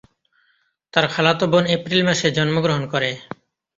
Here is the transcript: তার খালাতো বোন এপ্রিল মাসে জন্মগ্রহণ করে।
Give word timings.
তার 0.93 1.05
খালাতো 1.13 1.45
বোন 1.51 1.65
এপ্রিল 1.75 2.01
মাসে 2.07 2.27
জন্মগ্রহণ 2.37 2.83
করে। 2.93 3.09